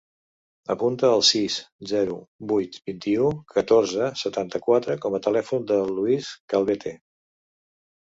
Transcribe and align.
Apunta 0.75 1.11
el 1.17 1.21
sis, 1.27 1.57
zero, 1.91 2.15
vuit, 2.53 2.81
vint-i-u, 2.91 3.29
catorze, 3.59 4.11
setanta-quatre 4.25 4.99
com 5.07 5.21
a 5.21 5.23
telèfon 5.31 5.71
del 5.77 5.97
Luis 6.03 6.35
Calvete. 6.57 6.99